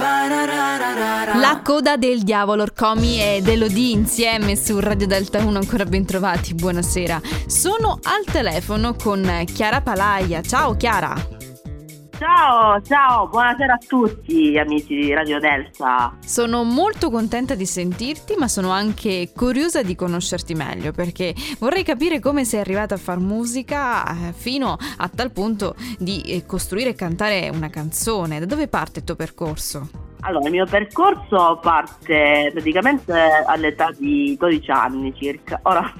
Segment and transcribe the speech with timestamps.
[0.00, 6.54] La coda del diavolo, Orcomi e Delodì insieme su Radio Delta 1, ancora ben trovati,
[6.54, 7.20] buonasera.
[7.46, 10.40] Sono al telefono con Chiara Palaia.
[10.40, 11.39] Ciao Chiara!
[12.20, 16.14] Ciao, ciao, buonasera a tutti amici di Radio Delta.
[16.22, 22.20] Sono molto contenta di sentirti, ma sono anche curiosa di conoscerti meglio perché vorrei capire
[22.20, 26.94] come sei arrivata a far musica eh, fino a tal punto di eh, costruire e
[26.94, 28.38] cantare una canzone.
[28.38, 29.88] Da dove parte il tuo percorso?
[30.20, 33.14] Allora, il mio percorso parte praticamente
[33.46, 35.58] all'età di 12 anni circa.
[35.62, 35.90] Ora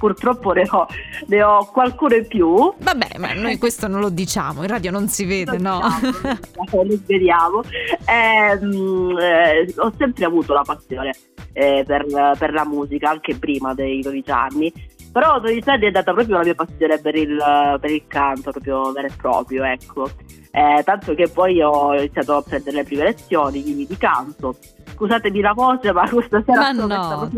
[0.00, 0.86] purtroppo ne ho,
[1.26, 2.72] ne ho qualcuno in più.
[2.78, 5.88] Vabbè, ma noi questo non lo diciamo, in radio non si vede, non no?
[6.00, 7.62] Diciamo, lo vediamo.
[8.06, 11.12] Eh, eh, ho sempre avuto la passione
[11.52, 12.06] eh, per,
[12.38, 14.72] per la musica, anche prima dei 12 anni
[15.12, 17.36] però a 12 anni è andata proprio la mia passione per il,
[17.80, 20.08] per il canto, proprio vero e proprio, ecco.
[20.52, 24.56] Eh, tanto che poi ho iniziato a prendere le prime lezioni di, di canto.
[25.00, 27.30] Scusatemi la voce, ma questa sera ma no,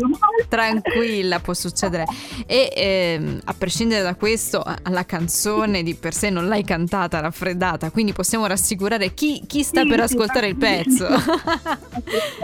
[0.49, 2.03] tranquilla, può succedere.
[2.45, 7.89] E ehm, a prescindere da questo, la canzone di per sé non l'hai cantata, raffreddata,
[7.89, 10.51] quindi possiamo rassicurare chi, chi sta sì, per sì, ascoltare sì.
[10.51, 11.07] il pezzo.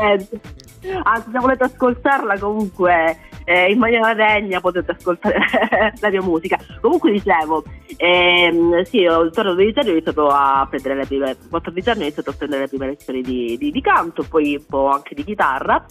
[1.04, 3.18] Anzi, se volete ascoltarla comunque
[3.50, 5.40] eh, in maniera degna potete ascoltare
[6.00, 6.56] la mia musica.
[6.80, 7.64] Comunque dicevo,
[7.98, 12.04] ehm, sì, torno a 12 anni ho iniziato a prendere le prime, 14 anni ho
[12.04, 15.24] iniziato a prendere le prime lezioni di, di, di canto, poi un po' anche di
[15.24, 15.84] chitarra.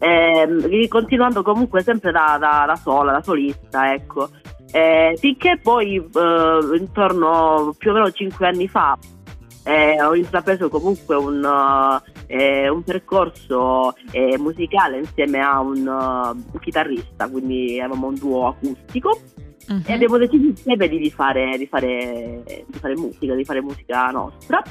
[0.00, 4.30] Ehm, continuando comunque sempre da, da, da sola, da solista, ecco.
[4.72, 8.98] Eh, finché poi eh, intorno più o meno 5 anni fa
[9.68, 17.28] eh, ho intrapreso comunque un, uh, un percorso eh, musicale insieme a un, un, chitarrista,
[17.28, 19.20] quindi avevamo un duo acustico
[19.68, 19.82] uh-huh.
[19.84, 24.62] e abbiamo deciso insieme di fare, di, fare, di fare, musica, di fare musica nostra.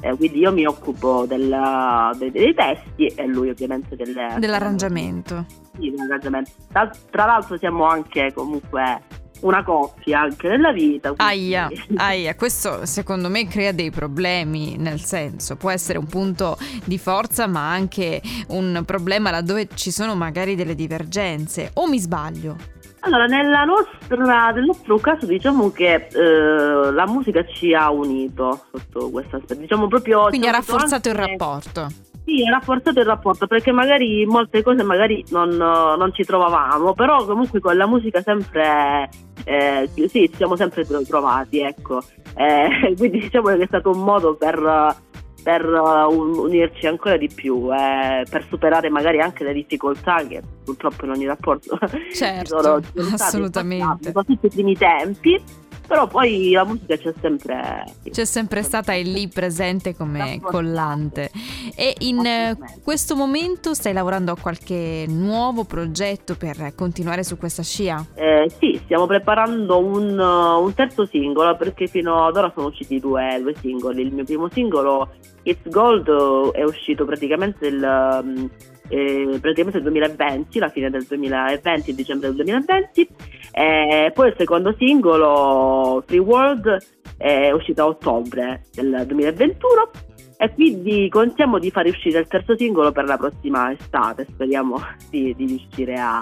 [0.00, 5.46] Eh, quindi io mi occupo del, dei, dei, testi e lui ovviamente del, dell'arrangiamento.
[5.78, 6.50] Sì, dell'arrangiamento.
[6.70, 9.00] Tra, tra l'altro siamo anche comunque
[9.42, 11.12] una coppia anche nella vita.
[11.12, 11.54] Quindi...
[11.54, 16.98] Aia, aia, questo secondo me crea dei problemi, nel senso può essere un punto di
[16.98, 22.56] forza ma anche un problema laddove ci sono magari delle divergenze, o mi sbaglio?
[23.04, 29.10] Allora, nella nostra, nel nostro caso diciamo che eh, la musica ci ha unito sotto
[29.10, 30.26] questo aspetto, diciamo proprio...
[30.28, 31.22] Quindi ha rafforzato anche...
[31.22, 31.88] il rapporto.
[32.24, 37.24] Sì, ha rafforzato il rapporto perché magari molte cose magari non, non ci trovavamo, però
[37.24, 39.08] comunque con la musica sempre,
[39.44, 42.00] eh, sì, ci siamo sempre trovati, ecco.
[42.36, 44.96] Eh, quindi diciamo che è stato un modo per,
[45.42, 51.10] per unirci ancora di più, eh, per superare magari anche le difficoltà che purtroppo in
[51.10, 51.76] ogni rapporto
[52.14, 54.04] certo, sono, sono assolutamente.
[54.04, 55.42] soprattutto i primi tempi
[55.92, 61.30] però poi la musica c'è sempre c'è sempre stata e lì presente come collante.
[61.76, 68.06] E in questo momento stai lavorando a qualche nuovo progetto per continuare su questa scia?
[68.14, 73.38] Eh, sì, stiamo preparando un, un, terzo singolo perché fino ad ora sono usciti due,
[73.42, 74.00] due singoli.
[74.00, 75.10] Il mio primo singolo
[75.42, 78.50] It's Gold è uscito praticamente il
[78.92, 83.08] eh, praticamente il 2020, la fine del 2020, dicembre del 2020.
[83.52, 86.76] Eh, poi il secondo singolo, Free World,
[87.16, 89.90] è uscito a ottobre del 2021
[90.36, 94.78] e quindi contiamo di fare uscire il terzo singolo per la prossima estate, speriamo
[95.08, 96.18] di, di riuscire a,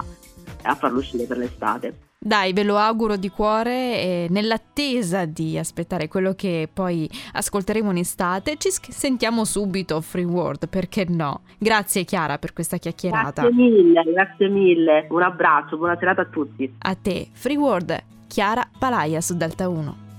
[0.62, 2.09] a farlo uscire per l'estate.
[2.22, 7.96] Dai, ve lo auguro di cuore e nell'attesa di aspettare quello che poi ascolteremo in
[7.96, 11.40] estate, ci sentiamo subito Free World, perché no?
[11.58, 13.40] Grazie Chiara per questa chiacchierata.
[13.40, 15.06] Grazie mille, grazie mille.
[15.08, 16.70] Un abbraccio, buona serata a tutti.
[16.80, 20.09] A te, Free World, Chiara Palaia su Delta 1.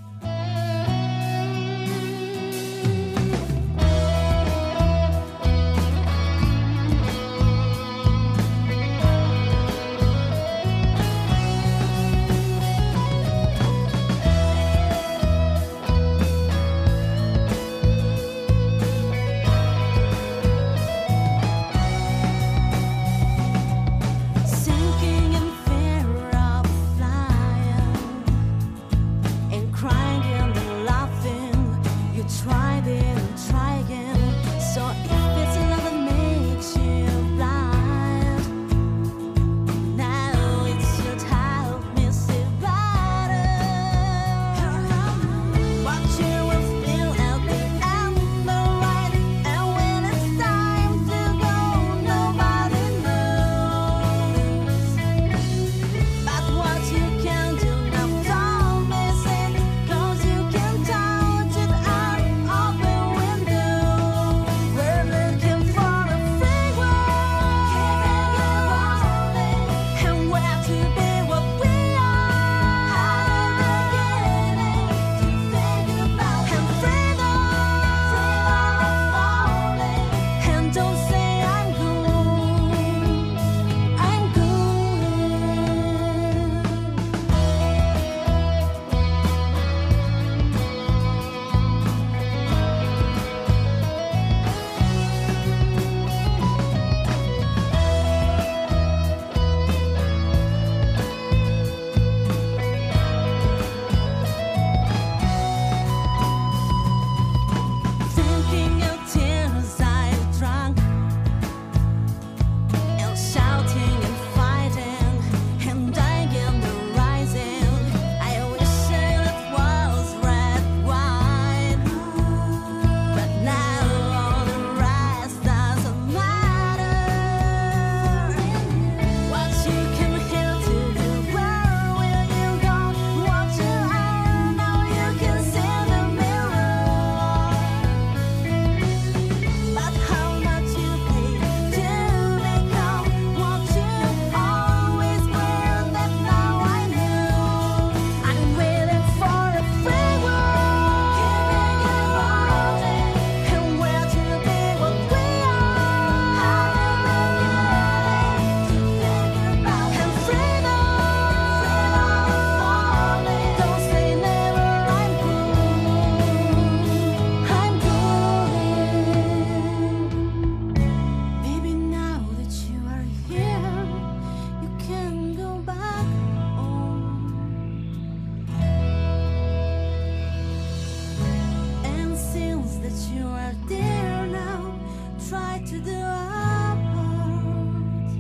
[185.31, 188.11] try to do our part,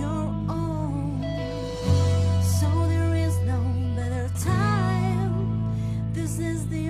[0.00, 1.22] your own.
[2.42, 3.60] So there is no
[3.94, 6.12] better time.
[6.12, 6.83] This is the